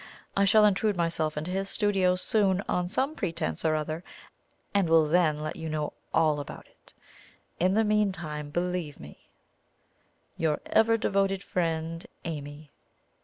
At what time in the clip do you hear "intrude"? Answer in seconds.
0.65-0.95